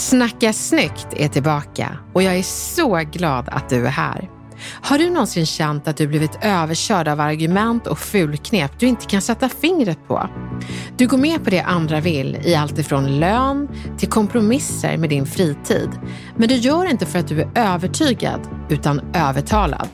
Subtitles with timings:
[0.00, 4.30] Snacka snyggt är tillbaka och jag är så glad att du är här.
[4.82, 9.22] Har du någonsin känt att du blivit överkörd av argument och fulknep du inte kan
[9.22, 10.28] sätta fingret på?
[10.96, 15.26] Du går med på det andra vill i allt ifrån lön till kompromisser med din
[15.26, 15.90] fritid.
[16.36, 19.88] Men du gör det inte för att du är övertygad, utan övertalad.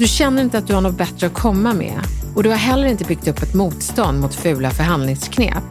[0.00, 2.00] Du känner inte att du har något bättre att komma med
[2.34, 5.64] och du har heller inte byggt upp ett motstånd mot fula förhandlingsknep.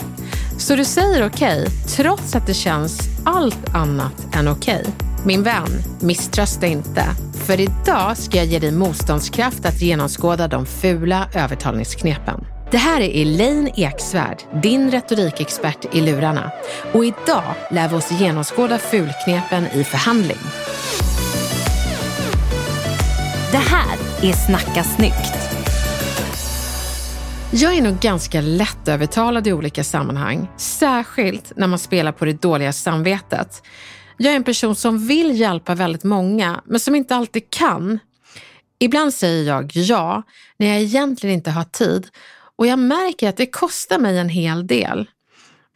[0.58, 4.85] Så du säger okej, trots att det känns allt annat än okej.
[5.25, 5.67] Min vän,
[6.00, 7.03] misströsta inte.
[7.33, 12.45] För idag ska jag ge dig motståndskraft att genomskåda de fula övertalningsknepen.
[12.72, 16.52] Det här är Elaine Eksvärd, din retorikexpert i lurarna.
[16.94, 20.39] Och idag lär vi oss genomskåda fulknepen i förhandling.
[23.52, 25.34] Det här är Snacka snyggt.
[27.52, 32.73] Jag är nog ganska lättövertalad i olika sammanhang, särskilt när man spelar på det dåliga
[32.73, 33.64] samvetet.
[34.17, 38.00] Jag är en person som vill hjälpa väldigt många, men som inte alltid kan.
[38.80, 40.24] Ibland säger jag ja,
[40.57, 42.07] när jag egentligen inte har tid
[42.56, 45.07] och jag märker att det kostar mig en hel del.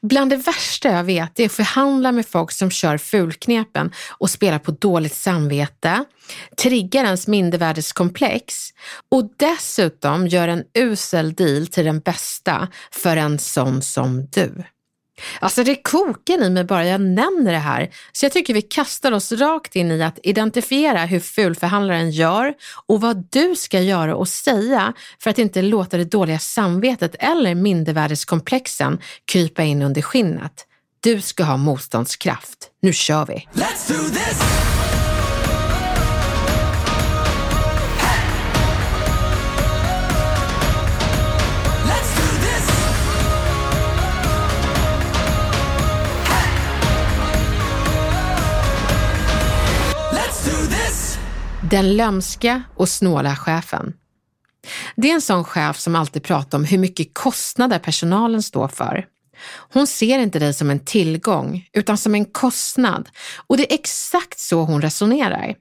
[0.03, 4.59] Bland det värsta jag vet är att förhandla med folk som kör fulknepen och spelar
[4.59, 6.05] på dåligt samvete,
[6.61, 8.69] triggar ens mindervärdeskomplex
[9.11, 14.63] och dessutom gör en usel deal till den bästa för en sån som du.
[15.39, 19.11] Alltså det kokar i mig bara jag nämner det här, så jag tycker vi kastar
[19.11, 22.53] oss rakt in i att identifiera hur fulförhandlaren gör
[22.85, 27.55] och vad du ska göra och säga för att inte låta det dåliga samvetet eller
[27.55, 30.65] mindervärdeskomplexen krypa in under skinnet.
[30.99, 32.69] Du ska ha motståndskraft.
[32.81, 33.47] Nu kör vi!
[51.73, 53.93] Den lömska och snåla chefen.
[54.95, 59.05] Det är en sån chef som alltid pratar om hur mycket kostnader personalen står för.
[59.73, 63.09] Hon ser inte dig som en tillgång, utan som en kostnad.
[63.47, 65.55] Och det är exakt så hon resonerar.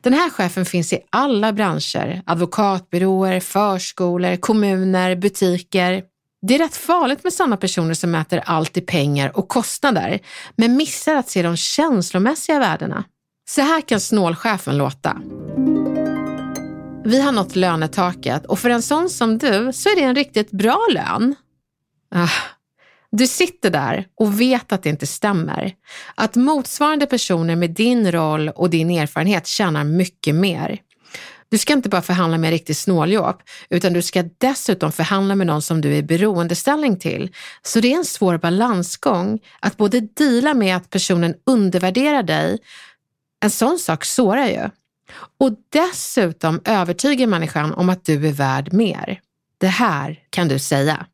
[0.00, 6.02] Den här chefen finns i alla branscher, advokatbyråer, förskolor, kommuner, butiker.
[6.46, 10.20] Det är rätt farligt med sådana personer som mäter allt i pengar och kostnader,
[10.56, 13.04] men missar att se de känslomässiga värdena.
[13.48, 15.16] Så här kan snålchefen låta.
[17.04, 20.50] Vi har nått lönetaket och för en sån som du så är det en riktigt
[20.50, 21.34] bra lön.
[22.14, 22.28] Ah,
[23.10, 25.72] du sitter där och vet att det inte stämmer.
[26.14, 30.78] Att motsvarande personer med din roll och din erfarenhet tjänar mycket mer.
[31.48, 35.46] Du ska inte bara förhandla med en riktig snåljåp, utan du ska dessutom förhandla med
[35.46, 37.30] någon som du är i beroendeställning till.
[37.62, 42.58] Så det är en svår balansgång att både dela med att personen undervärderar dig
[43.44, 44.70] en sån sak sårar ju.
[45.40, 49.20] Och dessutom övertygar människan om att du är värd mer.
[49.58, 51.06] Det här kan du säga.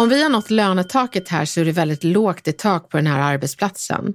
[0.00, 3.06] Om vi har nått lönetaket här så är det väldigt lågt i tak på den
[3.06, 4.14] här arbetsplatsen.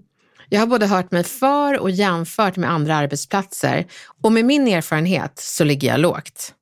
[0.49, 3.85] Jag har både hört mig för och jämfört med andra arbetsplatser
[4.23, 6.53] och med min erfarenhet så ligger jag lågt.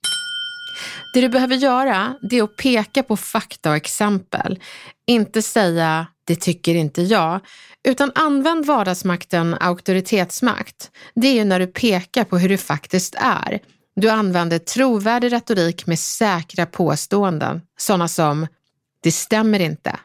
[1.14, 4.60] Det du behöver göra det är att peka på fakta och exempel.
[5.08, 7.40] Inte säga det tycker inte jag,
[7.84, 10.92] utan använd vardagsmakten auktoritetsmakt.
[11.16, 13.60] Det är ju när du pekar på hur det faktiskt är.
[13.96, 18.48] Du använder trovärdig retorik med säkra påståenden, sådana som
[19.04, 20.00] “det stämmer inte”.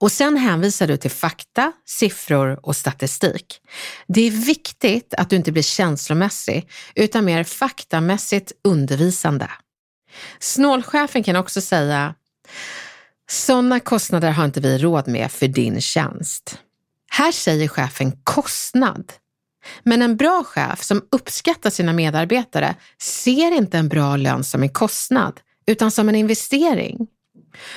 [0.00, 3.60] Och sen hänvisar du till fakta, siffror och statistik.
[4.06, 9.50] Det är viktigt att du inte blir känslomässig, utan mer faktamässigt undervisande.
[10.38, 12.14] Snålchefen kan också säga
[13.28, 16.58] sådana kostnader har inte vi råd med för din tjänst.
[17.10, 19.12] Här säger chefen kostnad.
[19.82, 24.68] Men en bra chef som uppskattar sina medarbetare ser inte en bra lön som en
[24.68, 27.06] kostnad, utan som en investering.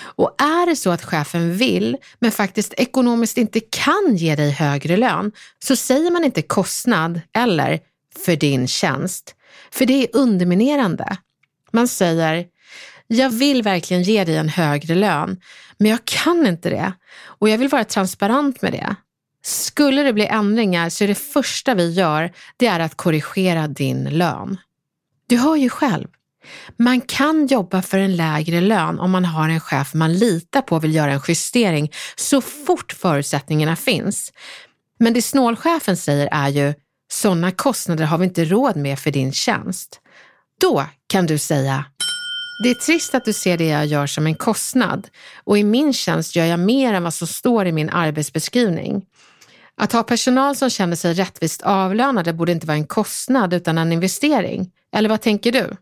[0.02, 4.98] Och är det så att chefen vill, men faktiskt ekonomiskt inte kan ge dig högre
[4.98, 5.32] lön,
[5.64, 7.80] så säger man inte kostnad eller
[8.26, 9.36] för din tjänst.
[9.72, 11.18] För det är underminerande.
[11.72, 12.46] Man säger,
[13.18, 15.42] jag vill verkligen ge dig en högre lön,
[15.78, 16.94] men jag kan inte det.
[17.24, 18.96] Och jag vill vara transparent med det.
[19.44, 24.04] Skulle det bli ändringar så är det första vi gör, det är att korrigera din
[24.04, 24.58] lön.
[25.28, 26.08] Du hör ju själv.
[26.78, 30.76] Man kan jobba för en lägre lön om man har en chef man litar på
[30.76, 34.34] och vill göra en justering så fort förutsättningarna finns.
[35.00, 36.74] Men det snålchefen säger är ju,
[37.12, 40.00] sådana kostnader har vi inte råd med för din tjänst.
[40.62, 41.86] Då kan du säga,
[42.64, 45.08] det är trist att du ser det jag gör som en kostnad
[45.44, 49.06] och i min tjänst gör jag mer än vad som står i min arbetsbeskrivning.
[49.78, 53.92] Att ha personal som känner sig rättvist avlönade borde inte vara en kostnad utan en
[53.92, 54.72] investering.
[54.94, 55.78] Eller vad tänker du?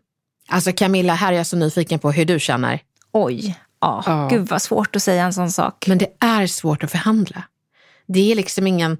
[0.48, 2.80] Alltså Camilla, här är jag så nyfiken på hur du känner.
[3.12, 4.02] Oj, ja.
[4.06, 4.28] ja.
[4.30, 5.86] Gud vad svårt att säga en sån sak.
[5.86, 7.42] Men det är svårt att förhandla.
[8.06, 8.98] Det är liksom ingen...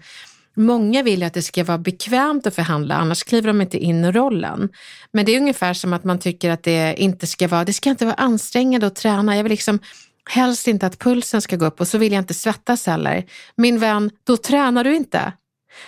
[0.58, 4.12] Många vill att det ska vara bekvämt att förhandla, annars kliver de inte in i
[4.12, 4.68] rollen.
[5.12, 7.90] Men det är ungefär som att man tycker att det inte ska vara, det ska
[7.90, 9.36] inte vara ansträngande att träna.
[9.36, 9.78] Jag vill liksom
[10.30, 13.24] helst inte att pulsen ska gå upp och så vill jag inte svettas heller.
[13.56, 15.32] Min vän, då tränar du inte.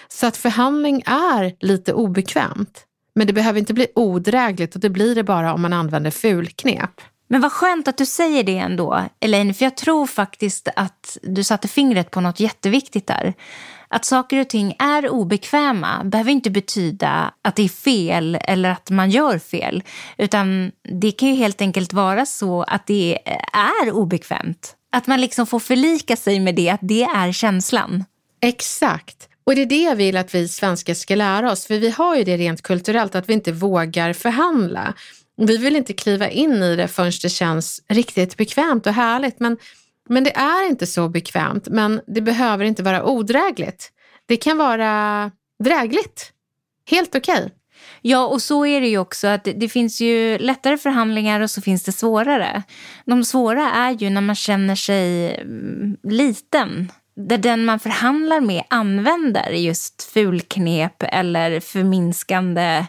[0.09, 2.85] Så att förhandling är lite obekvämt.
[3.15, 7.01] Men det behöver inte bli odrägligt och det blir det bara om man använder fulknep.
[7.29, 11.45] Men vad skönt att du säger det ändå, Elaine, för jag tror faktiskt att du
[11.45, 13.35] satte fingret på något jätteviktigt där.
[13.91, 18.91] Att saker och ting är obekväma behöver inte betyda att det är fel eller att
[18.91, 19.83] man gör fel.
[20.19, 23.19] Utan det kan ju helt enkelt vara så att det
[23.53, 24.77] är obekvämt.
[24.93, 28.05] Att man liksom får förlika sig med det, att det är känslan.
[28.43, 29.29] Exakt.
[29.45, 32.17] Och det är det jag vill att vi svenskar ska lära oss, för vi har
[32.17, 34.95] ju det rent kulturellt att vi inte vågar förhandla.
[35.37, 39.41] Vi vill inte kliva in i det förrän det känns riktigt bekvämt och härligt.
[39.41, 39.57] Men,
[40.11, 43.91] men det är inte så bekvämt, men det behöver inte vara odrägligt.
[44.27, 45.31] Det kan vara
[45.65, 46.33] drägligt.
[46.91, 47.35] Helt okej.
[47.35, 47.51] Okay.
[48.03, 51.61] Ja, och så är det ju också att det, finns ju lättare förhandlingar och så
[51.61, 52.63] finns det svårare.
[53.05, 58.63] De svåra är ju när man känner sig mm, liten där den man förhandlar med
[58.69, 62.87] använder just fulknep eller förminskande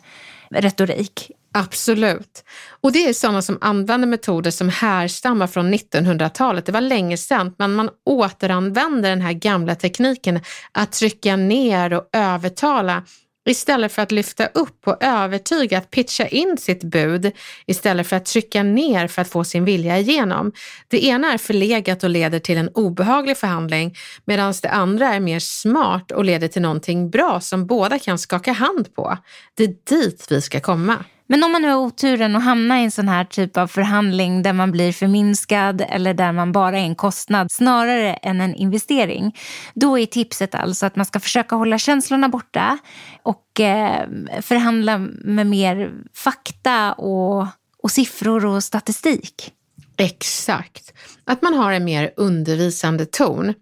[0.49, 1.31] retorik.
[1.53, 2.43] Absolut.
[2.81, 6.65] Och det är sådana som använder metoder som härstammar från 1900-talet.
[6.65, 10.39] Det var länge sedan, men man återanvänder den här gamla tekniken
[10.71, 13.03] att trycka ner och övertala
[13.45, 17.31] Istället för att lyfta upp och övertyga att pitcha in sitt bud
[17.65, 20.51] istället för att trycka ner för att få sin vilja igenom.
[20.87, 23.95] Det ena är förlegat och leder till en obehaglig förhandling
[24.25, 28.51] medan det andra är mer smart och leder till någonting bra som båda kan skaka
[28.51, 29.17] hand på.
[29.57, 31.05] Det är dit vi ska komma.
[31.31, 34.43] Men om man nu har oturen att hamna i en sån här typ av förhandling
[34.43, 39.37] där man blir förminskad eller där man bara är en kostnad snarare än en investering.
[39.73, 42.77] Då är tipset alltså att man ska försöka hålla känslorna borta
[43.23, 44.07] och eh,
[44.41, 47.47] förhandla med mer fakta och,
[47.83, 49.51] och siffror och statistik.
[49.97, 50.93] Exakt.
[51.25, 53.53] Att man har en mer undervisande ton.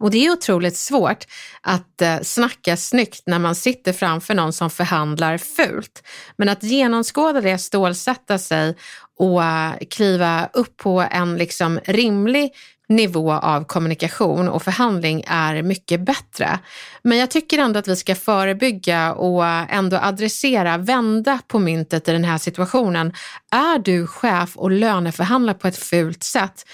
[0.00, 1.24] Och det är otroligt svårt
[1.60, 6.02] att eh, snacka snyggt när man sitter framför någon som förhandlar fult.
[6.36, 8.76] Men att genomskåda det, stålsätta sig
[9.18, 12.52] och eh, kliva upp på en liksom rimlig
[12.88, 16.58] nivå av kommunikation och förhandling är mycket bättre.
[17.02, 22.08] Men jag tycker ändå att vi ska förebygga och eh, ändå adressera, vända på myntet
[22.08, 23.12] i den här situationen.
[23.50, 26.64] Är du chef och löneförhandlar på ett fult sätt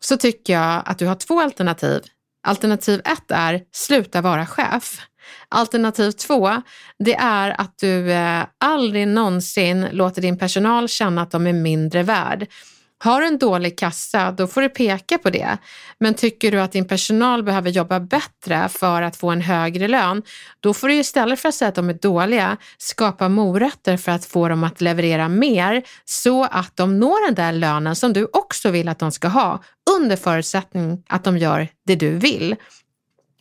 [0.00, 2.02] så tycker jag att du har två alternativ.
[2.46, 5.00] Alternativ ett är sluta vara chef.
[5.48, 6.62] Alternativ två,
[6.98, 12.02] det är att du eh, aldrig någonsin låter din personal känna att de är mindre
[12.02, 12.46] värd.
[12.98, 15.58] Har du en dålig kassa, då får du peka på det.
[16.00, 20.22] Men tycker du att din personal behöver jobba bättre för att få en högre lön,
[20.60, 24.24] då får du istället för att säga att de är dåliga, skapa morötter för att
[24.24, 28.70] få dem att leverera mer så att de når den där lönen som du också
[28.70, 29.62] vill att de ska ha,
[29.96, 32.56] under förutsättning att de gör det du vill.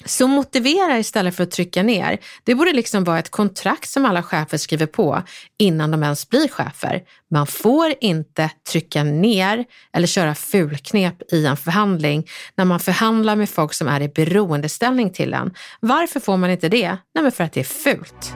[0.06, 2.18] Så motivera istället för att trycka ner.
[2.44, 5.24] Det borde liksom vara ett kontrakt som alla chefer skriver på
[5.58, 7.02] innan de ens blir chefer.
[7.32, 13.50] Man får inte trycka ner eller köra fulknep i en förhandling när man förhandlar med
[13.50, 15.54] folk som är i beroendeställning till en.
[15.80, 16.98] Varför får man inte det?
[17.16, 18.36] Nej, men för att det är fult.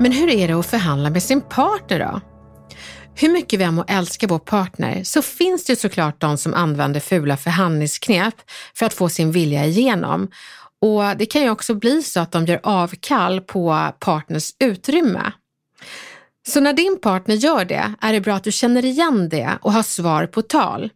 [0.00, 2.20] Men hur är det att förhandla med sin partner då?
[3.14, 7.00] Hur mycket vi än må älska vår partner så finns det såklart de som använder
[7.00, 8.34] fula förhandlingsknep
[8.74, 10.30] för att få sin vilja igenom.
[10.80, 15.32] Och det kan ju också bli så att de gör avkall på partners utrymme.
[16.46, 19.72] Så när din partner gör det är det bra att du känner igen det och
[19.72, 20.90] har svar på tal.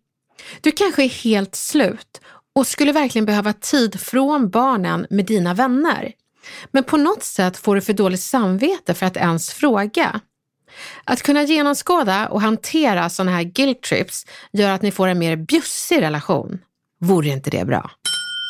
[0.60, 2.20] Du kanske är helt slut
[2.54, 6.12] och skulle verkligen behöva tid från barnen med dina vänner.
[6.70, 10.20] Men på något sätt får du för dåligt samvete för att ens fråga.
[11.04, 15.36] Att kunna genomskåda och hantera sådana här guilt trips gör att ni får en mer
[15.36, 16.58] bjussig relation.
[17.00, 17.90] Vore inte det bra?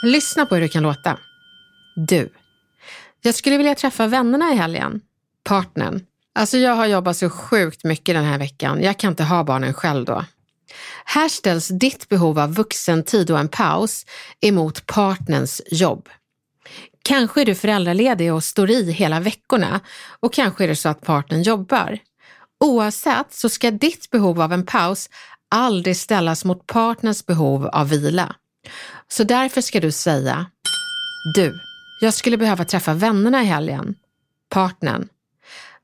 [0.04, 1.18] Lyssna på hur det kan låta.
[1.96, 2.32] Du.
[3.22, 5.00] Jag skulle vilja träffa vännerna i helgen.
[5.44, 6.00] Partnern.
[6.34, 8.82] Alltså jag har jobbat så sjukt mycket den här veckan.
[8.82, 10.24] Jag kan inte ha barnen själv då.
[11.04, 14.06] Här ställs ditt behov av vuxentid och en paus
[14.40, 16.08] emot partners jobb.
[17.08, 19.80] Kanske är du föräldraledig och står i hela veckorna
[20.20, 21.98] och kanske är det så att partnern jobbar.
[22.60, 25.10] Oavsett så ska ditt behov av en paus
[25.48, 28.34] aldrig ställas mot partners behov av vila.
[29.08, 30.46] Så därför ska du säga
[31.34, 31.60] Du,
[32.00, 33.94] jag skulle behöva träffa vännerna i helgen.
[34.48, 35.08] Partnern.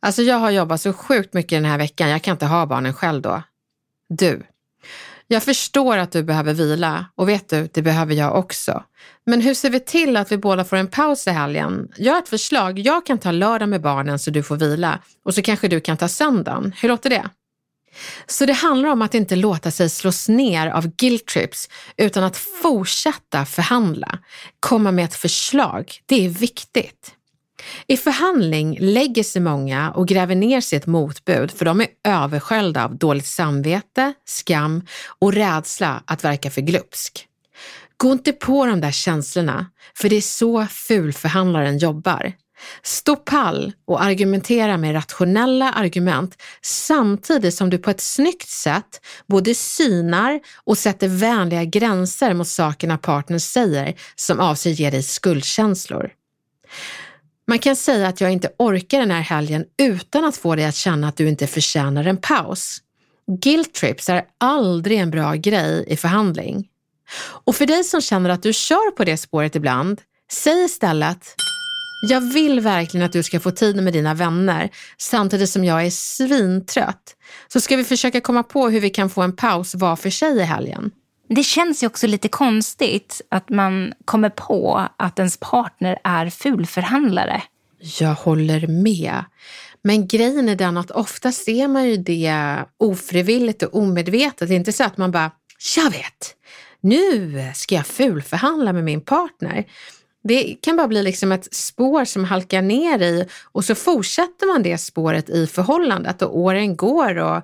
[0.00, 2.94] Alltså jag har jobbat så sjukt mycket den här veckan, jag kan inte ha barnen
[2.94, 3.42] själv då.
[4.08, 4.42] Du.
[5.34, 8.84] Jag förstår att du behöver vila och vet du, det behöver jag också.
[9.26, 11.88] Men hur ser vi till att vi båda får en paus i helgen?
[11.96, 12.78] Jag har ett förslag.
[12.78, 15.96] Jag kan ta lördag med barnen så du får vila och så kanske du kan
[15.96, 16.72] ta söndagen.
[16.76, 17.28] Hur låter det?
[18.26, 22.36] Så det handlar om att inte låta sig slås ner av guilt trips utan att
[22.36, 24.18] fortsätta förhandla.
[24.60, 25.92] Komma med ett förslag.
[26.06, 27.12] Det är viktigt.
[27.86, 32.96] I förhandling lägger sig många och gräver ner sitt motbud för de är översköljda av
[32.96, 34.86] dåligt samvete, skam
[35.18, 37.28] och rädsla att verka för glupsk.
[37.96, 42.32] Gå inte på de där känslorna, för det är så fulförhandlaren jobbar.
[42.82, 49.54] Stå pall och argumentera med rationella argument samtidigt som du på ett snyggt sätt både
[49.54, 56.10] synar och sätter vänliga gränser mot sakerna partnern säger som avser ge dig skuldkänslor.
[57.46, 60.74] Man kan säga att jag inte orkar den här helgen utan att få dig att
[60.74, 62.78] känna att du inte förtjänar en paus.
[63.26, 66.68] Guilt trips är aldrig en bra grej i förhandling.
[67.44, 70.00] Och för dig som känner att du kör på det spåret ibland,
[70.32, 71.34] säg istället
[72.06, 75.90] jag vill verkligen att du ska få tid med dina vänner samtidigt som jag är
[75.90, 77.16] svintrött.
[77.48, 80.36] Så ska vi försöka komma på hur vi kan få en paus var för sig
[80.36, 80.90] i helgen.
[81.34, 87.42] Det känns ju också lite konstigt att man kommer på att ens partner är fulförhandlare.
[88.00, 89.24] Jag håller med.
[89.82, 94.48] Men grejen är den att ofta ser man ju det ofrivilligt och omedvetet.
[94.48, 95.30] Det är inte så att man bara,
[95.76, 96.36] jag vet,
[96.80, 99.64] nu ska jag fulförhandla med min partner.
[100.28, 104.62] Det kan bara bli liksom ett spår som halkar ner i och så fortsätter man
[104.62, 107.42] det spåret i förhållandet och åren går och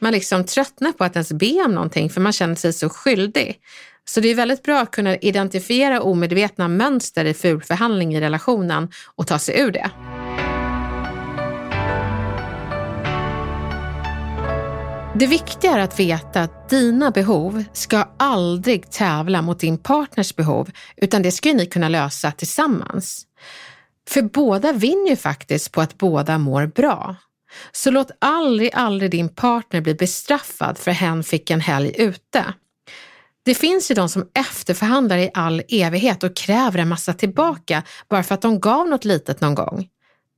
[0.00, 3.60] man liksom tröttnar på att ens be om någonting för man känner sig så skyldig.
[4.04, 9.26] Så det är väldigt bra att kunna identifiera omedvetna mönster i fulförhandling i relationen och
[9.26, 9.90] ta sig ur det.
[15.16, 20.70] Det viktiga är att veta att dina behov ska aldrig tävla mot din partners behov,
[20.96, 23.26] utan det ska ni kunna lösa tillsammans.
[24.08, 27.16] För båda vinner ju faktiskt på att båda mår bra.
[27.72, 32.44] Så låt aldrig, aldrig din partner bli bestraffad för hen fick en helg ute.
[33.44, 38.22] Det finns ju de som efterförhandlar i all evighet och kräver en massa tillbaka bara
[38.22, 39.88] för att de gav något litet någon gång.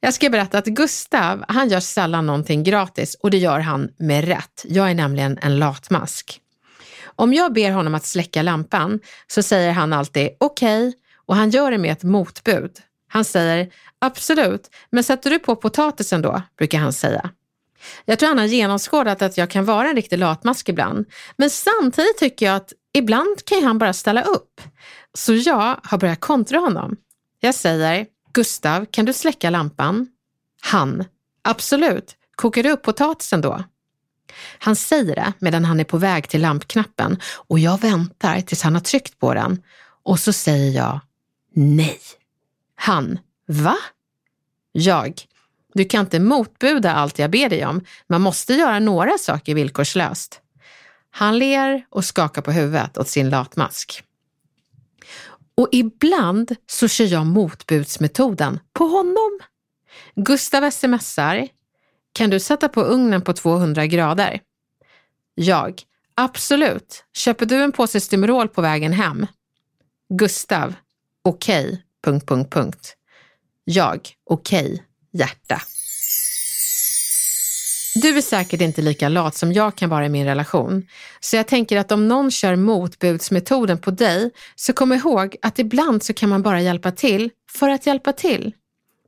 [0.01, 4.25] Jag ska berätta att Gustav, han gör sällan någonting gratis och det gör han med
[4.25, 4.65] rätt.
[4.65, 6.41] Jag är nämligen en latmask.
[7.05, 11.51] Om jag ber honom att släcka lampan så säger han alltid okej okay, och han
[11.51, 12.71] gör det med ett motbud.
[13.09, 16.43] Han säger absolut, men sätter du på potatisen då?
[16.59, 17.31] brukar han säga.
[18.05, 22.19] Jag tror han har genomskådat att jag kan vara en riktig latmask ibland, men samtidigt
[22.19, 24.61] tycker jag att ibland kan han bara ställa upp.
[25.15, 26.97] Så jag har börjat kontra honom.
[27.41, 30.09] Jag säger Gustav, kan du släcka lampan?
[30.63, 31.05] Han.
[31.43, 32.17] Absolut.
[32.35, 33.65] Kokar du upp potatisen då?
[34.59, 38.75] Han säger det medan han är på väg till lampknappen och jag väntar tills han
[38.75, 39.63] har tryckt på den
[40.03, 41.01] och så säger jag
[41.55, 42.01] nej.
[42.77, 43.19] Han.
[43.47, 43.77] Va?
[44.73, 45.23] Jag.
[45.75, 47.85] Du kan inte motbuda allt jag ber dig om.
[48.07, 50.41] Man måste göra några saker villkorslöst.
[51.11, 54.03] Han ler och skakar på huvudet åt sin latmask.
[55.55, 59.39] Och ibland så kör jag motbudsmetoden på honom.
[60.15, 61.49] Gustav smsar.
[62.13, 64.41] Kan du sätta på ugnen på 200 grader?
[65.35, 65.83] Jag.
[66.15, 67.05] Absolut.
[67.15, 69.27] Köper du en påse Stimorol på vägen hem?
[70.09, 70.75] Gustav.
[71.23, 71.67] Okej.
[71.67, 71.86] Okay.
[72.07, 72.97] Punkt, punkt, punkt.
[73.65, 74.09] Jag.
[74.31, 74.65] Okej.
[74.65, 74.79] Okay.
[75.13, 75.63] Hjärta.
[77.95, 80.87] Du är säkert inte lika lat som jag kan vara i min relation.
[81.21, 86.03] Så jag tänker att om någon kör motbudsmetoden på dig, så kom ihåg att ibland
[86.03, 88.55] så kan man bara hjälpa till för att hjälpa till.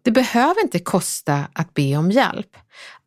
[0.03, 2.57] Det behöver inte kosta att be om hjälp.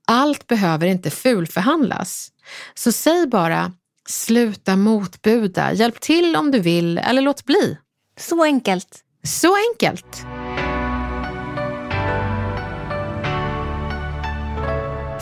[0.08, 2.32] Allt behöver inte fulförhandlas.
[2.74, 3.74] Så säg bara,
[4.10, 7.78] sluta motbuda, hjälp till om du vill eller låt bli.
[8.20, 9.04] Så enkelt.
[9.24, 10.26] Så enkelt.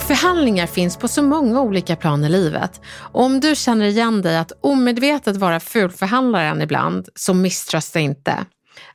[0.07, 2.81] Förhandlingar finns på så många olika plan i livet.
[2.85, 8.45] Och om du känner igen dig att omedvetet vara fulförhandlaren ibland, så misströsta inte.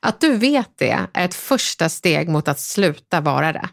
[0.00, 3.68] Att du vet det är ett första steg mot att sluta vara det.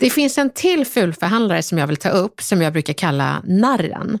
[0.00, 4.18] Det finns en till fulförhandlare som jag vill ta upp som jag brukar kalla narren.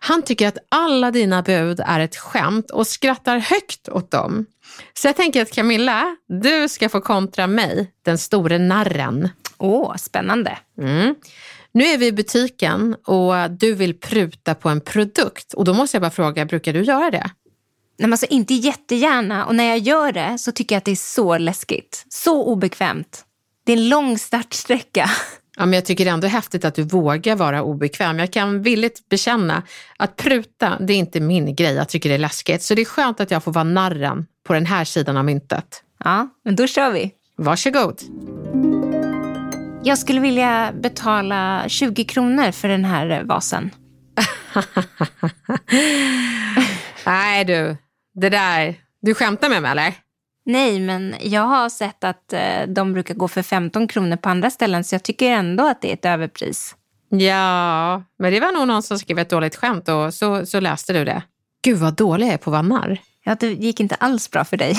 [0.00, 4.46] Han tycker att alla dina bud är ett skämt och skrattar högt åt dem.
[4.94, 9.28] Så jag tänker att Camilla, du ska få kontra mig, den store narren.
[9.58, 10.58] Åh, spännande.
[10.80, 11.14] Mm.
[11.72, 15.94] Nu är vi i butiken och du vill pruta på en produkt och då måste
[15.94, 17.30] jag bara fråga, brukar du göra det?
[17.98, 20.96] Nej, alltså inte jättegärna och när jag gör det så tycker jag att det är
[20.96, 22.04] så läskigt.
[22.08, 23.24] Så obekvämt.
[23.68, 25.10] Det är en lång startsträcka.
[25.56, 28.18] Ja, men jag tycker det är ändå häftigt att du vågar vara obekväm.
[28.18, 29.62] Jag kan villigt bekänna
[29.96, 31.74] att pruta, det är inte min grej.
[31.74, 32.62] Jag tycker det är läskigt.
[32.62, 35.82] Så det är skönt att jag får vara narren på den här sidan av myntet.
[36.04, 37.12] Ja, men då kör vi.
[37.36, 38.00] Varsågod.
[39.84, 43.70] Jag skulle vilja betala 20 kronor för den här vasen.
[47.06, 47.76] Nej du,
[48.14, 49.94] det där, du skämtar med mig eller?
[50.48, 54.50] Nej, men jag har sett att eh, de brukar gå för 15 kronor på andra
[54.50, 56.74] ställen så jag tycker ändå att det är ett överpris.
[57.08, 60.92] Ja, men det var nog någon som skrev ett dåligt skämt och så, så läste
[60.92, 61.22] du det.
[61.62, 62.98] Gud vad dålig jag är på vannar.
[63.24, 64.76] Ja, det gick inte alls bra för dig.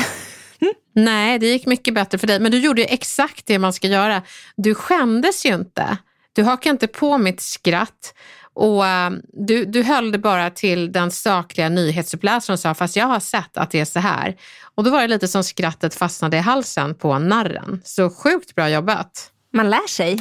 [0.95, 2.39] Nej, det gick mycket bättre för dig.
[2.39, 4.21] Men du gjorde ju exakt det man ska göra.
[4.55, 5.97] Du skämdes ju inte.
[6.34, 8.13] Du hakade inte på mitt skratt.
[8.60, 13.06] Och uh, du, du höll det bara till den sakliga nyhetsuppläsaren och sa, fast jag
[13.06, 14.36] har sett att det är så här.
[14.76, 17.82] Och då var det lite som skrattet fastnade i halsen på narren.
[17.86, 19.32] Så sjukt bra jobbat.
[19.54, 20.19] Man lär sig.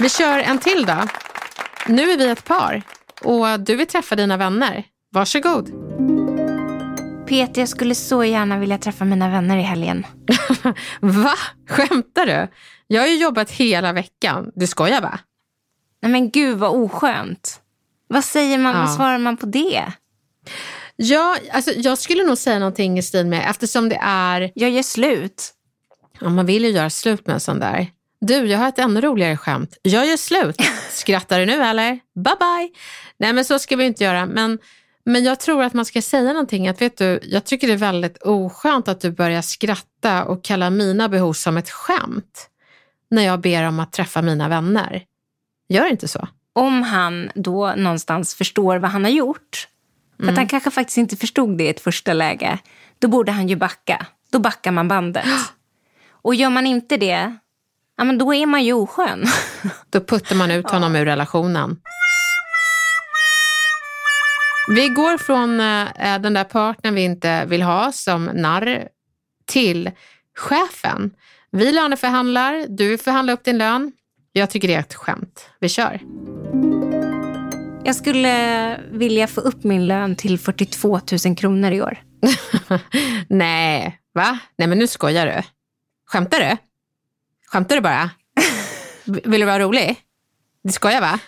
[0.00, 1.02] Vi kör en till då.
[1.86, 2.82] Nu är vi ett par
[3.24, 4.84] och du vill träffa dina vänner.
[5.12, 5.70] Varsågod.
[7.28, 10.06] Peter, jag skulle så gärna vilja träffa mina vänner i helgen.
[11.00, 11.34] va?
[11.68, 12.48] Skämtar du?
[12.86, 14.50] Jag har ju jobbat hela veckan.
[14.54, 15.18] Du skojar va?
[16.04, 17.60] Nej men gud vad oskönt.
[18.08, 18.80] Vad säger man, ja.
[18.80, 19.92] vad svarar man på det?
[20.96, 24.52] Ja, alltså jag skulle nog säga någonting i stil med, eftersom det är...
[24.54, 25.50] Jag gör slut.
[26.20, 27.86] Ja, man vill ju göra slut med en sån där.
[28.20, 29.78] Du, jag har ett ännu roligare skämt.
[29.82, 30.56] Jag gör slut.
[30.90, 31.90] Skrattar du nu eller?
[32.14, 32.70] Bye bye.
[33.18, 34.26] Nej men så ska vi inte göra.
[34.26, 34.58] Men
[35.04, 36.68] men jag tror att man ska säga någonting.
[36.68, 40.70] Att, vet du, jag tycker det är väldigt oskönt att du börjar skratta och kalla
[40.70, 42.50] mina behov som ett skämt
[43.10, 45.04] när jag ber om att träffa mina vänner.
[45.68, 46.28] Gör inte så.
[46.52, 49.68] Om han då någonstans förstår vad han har gjort,
[50.16, 50.32] för mm.
[50.32, 52.58] att han kanske faktiskt inte förstod det i ett första läge,
[52.98, 54.06] då borde han ju backa.
[54.30, 55.26] Då backar man bandet.
[56.10, 57.36] Och gör man inte det,
[57.96, 59.24] ja, men då är man ju oskön.
[59.90, 61.00] Då puttar man ut honom ja.
[61.00, 61.80] ur relationen.
[64.68, 68.88] Vi går från äh, den där partnern vi inte vill ha som narr
[69.46, 69.90] till
[70.36, 71.10] chefen.
[71.50, 73.92] Vi löneförhandlar, du förhandlar upp din lön.
[74.36, 75.50] Jag tycker det är ett skämt.
[75.60, 76.00] Vi kör.
[77.84, 81.98] Jag skulle vilja få upp min lön till 42 000 kronor i år.
[83.28, 84.38] Nej, va?
[84.56, 85.42] Nej men nu skojar du.
[86.06, 86.56] Skämtar du?
[87.46, 88.10] Skämtar du bara?
[89.04, 89.96] Vill du vara rolig?
[90.62, 91.18] Du skojar va?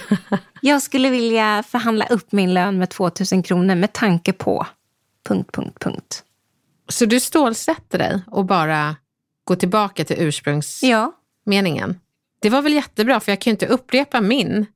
[0.60, 4.66] Jag skulle vilja förhandla upp min lön med 2 000 kronor med tanke på...
[5.28, 6.24] Punkt, punkt, punkt.
[6.88, 8.96] Så du stålsätter dig och bara
[9.44, 11.90] går tillbaka till ursprungsmeningen?
[11.90, 11.94] Ja.
[12.42, 14.66] Det var väl jättebra, för jag kan ju inte upprepa min.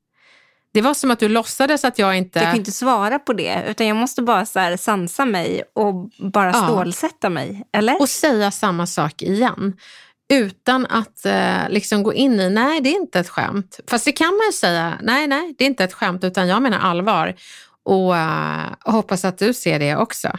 [0.73, 2.39] Det var som att du låtsades att jag inte...
[2.39, 6.09] Jag kan inte svara på det, utan jag måste bara så här sansa mig och
[6.19, 7.29] bara stålsätta ja.
[7.29, 7.63] mig.
[7.73, 8.01] Eller?
[8.01, 9.73] Och säga samma sak igen
[10.33, 13.79] utan att eh, liksom gå in i, nej det är inte ett skämt.
[13.89, 16.61] Fast det kan man ju säga, nej nej det är inte ett skämt utan jag
[16.61, 17.35] menar allvar.
[17.83, 20.37] Och uh, hoppas att du ser det också.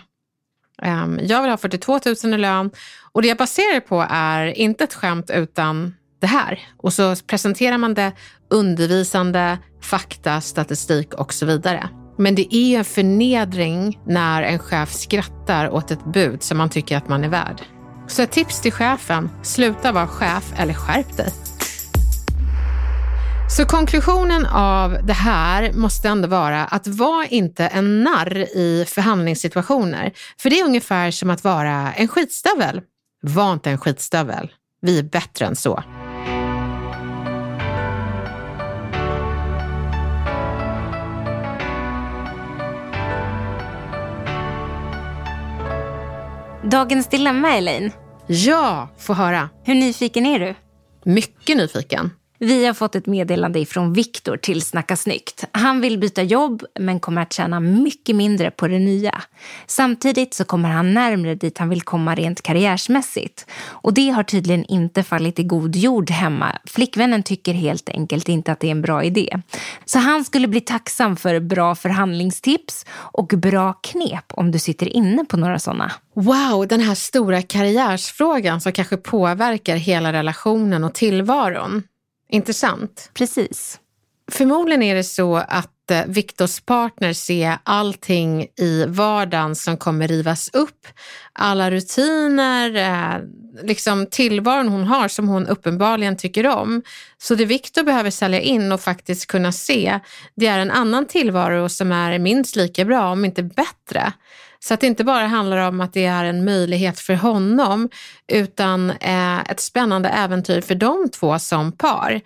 [0.83, 2.71] Ehm, jag vill ha 42 000 i lön
[3.13, 6.59] och det jag baserar det på är inte ett skämt utan det här.
[6.77, 8.13] Och så presenterar man det
[8.51, 11.89] undervisande, fakta, statistik och så vidare.
[12.19, 16.71] Men det är ju en förnedring när en chef skrattar åt ett bud som man
[16.71, 17.63] tycker att man är värd.
[18.09, 21.33] Så ett tips till chefen, sluta vara chef eller skärp dig.
[23.51, 30.13] Så konklusionen av det här måste ändå vara att var inte en narr i förhandlingssituationer.
[30.39, 32.81] För det är ungefär som att vara en skitstövel.
[33.23, 34.51] Var inte en skitstövel.
[34.81, 35.83] Vi är bättre än så.
[46.71, 47.91] Dagens dilemma, Elaine.
[48.27, 49.49] Ja, få höra.
[49.65, 50.55] Hur nyfiken är du?
[51.05, 52.11] Mycket nyfiken.
[52.41, 55.45] Vi har fått ett meddelande från Viktor till Snacka snyggt.
[55.53, 59.23] Han vill byta jobb men kommer att tjäna mycket mindre på det nya.
[59.67, 63.47] Samtidigt så kommer han närmre dit han vill komma rent karriärsmässigt.
[63.67, 66.59] Och det har tydligen inte fallit i god jord hemma.
[66.65, 69.43] Flickvännen tycker helt enkelt inte att det är en bra idé.
[69.85, 75.25] Så han skulle bli tacksam för bra förhandlingstips och bra knep om du sitter inne
[75.25, 75.93] på några sådana.
[76.15, 81.83] Wow, den här stora karriärsfrågan som kanske påverkar hela relationen och tillvaron.
[82.29, 83.11] Intressant.
[83.15, 83.81] Precis.
[84.31, 90.51] Förmodligen är det så att eh, Viktors partner ser allting i vardagen som kommer rivas
[90.53, 90.87] upp.
[91.33, 93.23] Alla rutiner, eh,
[93.63, 96.83] liksom tillvaron hon har som hon uppenbarligen tycker om.
[97.19, 100.01] Så det Viktor behöver sälja in och faktiskt kunna se,
[100.37, 104.13] det är en annan tillvaro som är minst lika bra, om inte bättre.
[104.61, 107.89] Så att det inte bara handlar om att det är en möjlighet för honom
[108.33, 112.21] utan eh, ett spännande äventyr för de två som par.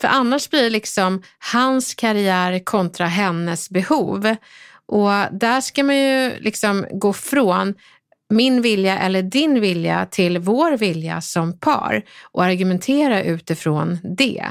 [0.00, 4.36] För annars blir det liksom hans karriär kontra hennes behov.
[4.86, 7.74] Och där ska man ju liksom gå från
[8.30, 14.44] min vilja eller din vilja till vår vilja som par och argumentera utifrån det.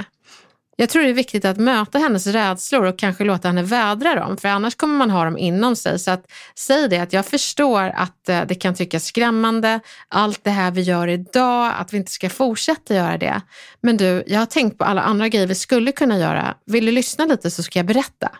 [0.81, 4.37] Jag tror det är viktigt att möta hennes rädslor och kanske låta henne vädra dem,
[4.37, 5.99] för annars kommer man ha dem inom sig.
[5.99, 10.49] Så att säg det att jag förstår att eh, det kan tyckas skrämmande, allt det
[10.49, 13.41] här vi gör idag, att vi inte ska fortsätta göra det.
[13.81, 16.55] Men du, jag har tänkt på alla andra grejer vi skulle kunna göra.
[16.65, 18.31] Vill du lyssna lite så ska jag berätta.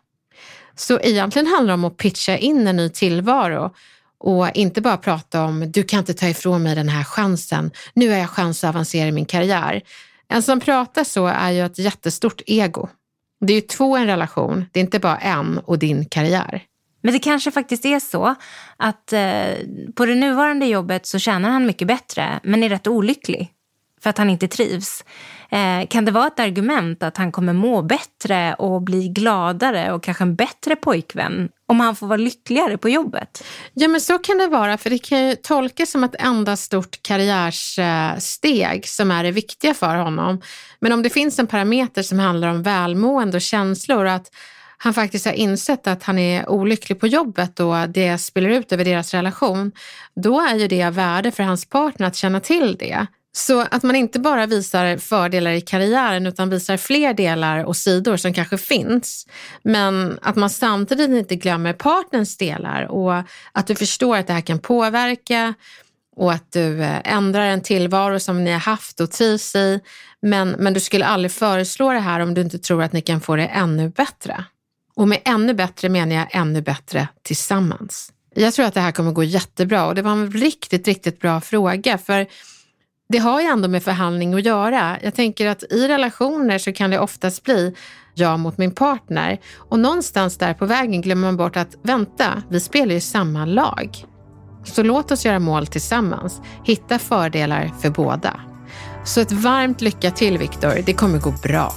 [0.75, 3.73] Så egentligen handlar det om att pitcha in en ny tillvaro
[4.19, 7.71] och inte bara prata om du kan inte ta ifrån mig den här chansen.
[7.93, 9.82] Nu har jag chans att avancera i min karriär.
[10.32, 12.89] En som pratar så är ju ett jättestort ego.
[13.39, 16.63] Det är ju två i en relation, det är inte bara en och din karriär.
[17.02, 18.36] Men det kanske faktiskt är så
[18.78, 19.54] att eh,
[19.96, 23.52] på det nuvarande jobbet så tjänar han mycket bättre men är rätt olycklig
[24.02, 25.04] för att han inte trivs.
[25.50, 30.04] Eh, kan det vara ett argument att han kommer må bättre och bli gladare och
[30.04, 33.43] kanske en bättre pojkvän om han får vara lyckligare på jobbet?
[33.73, 37.03] Ja, men så kan det vara, för det kan ju tolkas som ett enda stort
[37.03, 40.41] karriärsteg som är det viktiga för honom.
[40.79, 44.31] Men om det finns en parameter som handlar om välmående och känslor, att
[44.77, 48.86] han faktiskt har insett att han är olycklig på jobbet och det spiller ut över
[48.86, 49.71] deras relation,
[50.15, 53.07] då är ju det av värde för hans partner att känna till det.
[53.34, 58.17] Så att man inte bara visar fördelar i karriären utan visar fler delar och sidor
[58.17, 59.28] som kanske finns.
[59.63, 64.41] Men att man samtidigt inte glömmer partners delar och att du förstår att det här
[64.41, 65.54] kan påverka
[66.15, 69.80] och att du eh, ändrar en tillvaro som ni har haft och trivs i.
[70.22, 73.22] Men, men du skulle aldrig föreslå det här om du inte tror att ni kan
[73.22, 74.46] få det ännu bättre.
[74.96, 78.13] Och med ännu bättre menar jag ännu bättre tillsammans.
[78.36, 81.41] Jag tror att det här kommer gå jättebra och det var en riktigt, riktigt bra
[81.41, 81.98] fråga.
[81.98, 82.28] För
[83.12, 84.97] det har ju ändå med förhandling att göra.
[85.04, 87.76] Jag tänker att i relationer så kan det oftast bli
[88.13, 92.60] jag mot min partner och någonstans där på vägen glömmer man bort att vänta, vi
[92.60, 94.06] spelar ju samma lag.
[94.63, 98.39] Så låt oss göra mål tillsammans, hitta fördelar för båda.
[99.06, 101.74] Så ett varmt lycka till Viktor, det kommer gå bra.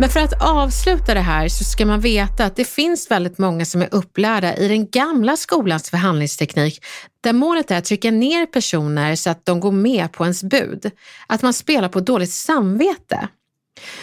[0.00, 3.64] Men för att avsluta det här så ska man veta att det finns väldigt många
[3.64, 6.84] som är upplärda i den gamla skolans förhandlingsteknik
[7.20, 10.90] där målet är att trycka ner personer så att de går med på ens bud.
[11.26, 13.28] Att man spelar på dåligt samvete.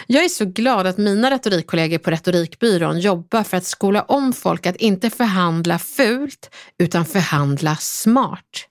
[0.07, 4.65] Jag är så glad att mina retorikkollegor på Retorikbyrån jobbar för att skola om folk
[4.65, 8.67] att inte förhandla fult utan förhandla smart.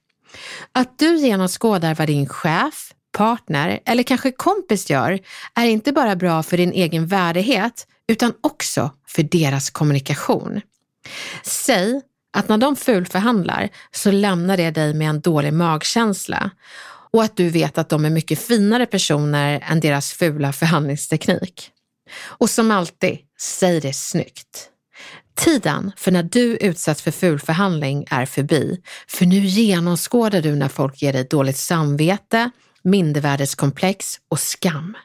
[0.72, 5.18] Att du genomskådar vad din chef, partner eller kanske kompis gör
[5.54, 10.60] är inte bara bra för din egen värdighet utan också för deras kommunikation.
[11.42, 12.00] Säg
[12.32, 16.50] att när de fulförhandlar så lämnar det dig med en dålig magkänsla
[17.12, 21.70] och att du vet att de är mycket finare personer än deras fula förhandlingsteknik.
[22.24, 24.70] Och som alltid, säg det snyggt.
[25.36, 31.02] Tiden för när du utsätts för fulförhandling är förbi, för nu genomskådar du när folk
[31.02, 32.50] ger dig dåligt samvete,
[32.86, 34.96] mindervärdeskomplex och skam.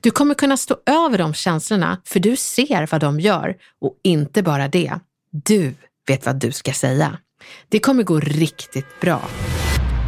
[0.00, 4.42] Du kommer kunna stå över de känslorna för du ser vad de gör och inte
[4.42, 4.92] bara det.
[5.30, 5.74] Du
[6.08, 7.18] vet vad du ska säga.
[7.68, 9.28] Det kommer gå riktigt bra.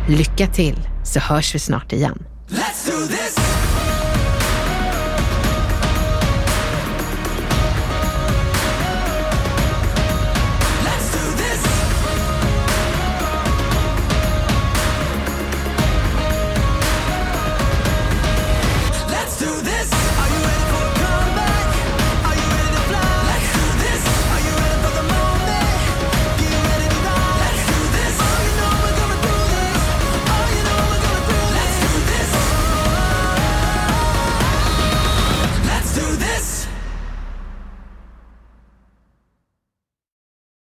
[0.09, 2.27] Lycka till så hörs vi snart igen.
[2.49, 3.60] Let's do this.